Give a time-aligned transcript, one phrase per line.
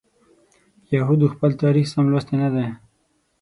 [0.95, 2.67] یهودو خپل تاریخ سم لوستی نه دی.